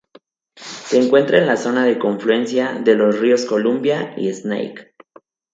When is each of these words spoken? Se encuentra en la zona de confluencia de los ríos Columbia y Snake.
Se 0.55 0.97
encuentra 0.99 1.37
en 1.37 1.45
la 1.45 1.57
zona 1.57 1.85
de 1.85 1.99
confluencia 1.99 2.73
de 2.73 2.95
los 2.95 3.19
ríos 3.19 3.45
Columbia 3.45 4.15
y 4.17 4.33
Snake. 4.33 4.95